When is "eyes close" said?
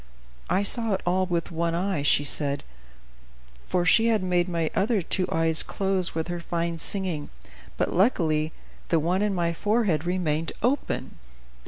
5.31-6.15